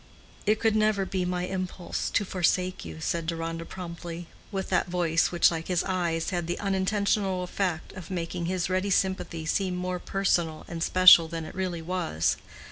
[0.47, 5.31] "It could never be my impulse to forsake you," said Deronda promptly, with that voice
[5.31, 9.99] which, like his eyes, had the unintentional effect of making his ready sympathy seem more
[9.99, 12.37] personal and special than it really was.